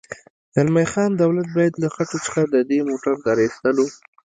[0.55, 3.87] زلمی خان: دولت باید له خټو څخه د دې موټرو د را اېستلو.